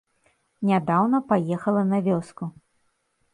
Нядаўна 0.69 1.19
паехала 1.33 1.85
на 1.91 2.01
вёску. 2.09 2.49